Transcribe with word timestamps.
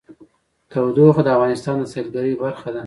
تودوخه 0.71 1.21
د 1.23 1.27
افغانستان 1.35 1.75
د 1.79 1.83
سیلګرۍ 1.93 2.33
برخه 2.43 2.69
ده. 2.75 2.79